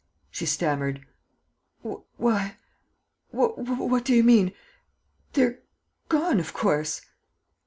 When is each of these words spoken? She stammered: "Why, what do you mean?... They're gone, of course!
She 0.31 0.47
stammered: 0.47 1.05
"Why, 1.83 2.57
what 3.29 4.03
do 4.03 4.15
you 4.15 4.23
mean?... 4.23 4.51
They're 5.33 5.59
gone, 6.09 6.39
of 6.39 6.53
course! 6.55 7.01